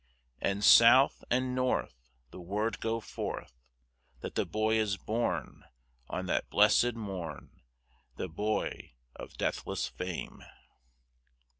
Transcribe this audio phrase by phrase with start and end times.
[0.41, 3.53] And south and north The word go forth
[4.21, 5.63] That the boy is born
[6.09, 7.61] On that blessèd morn;
[8.15, 10.43] The boy of deathless fame!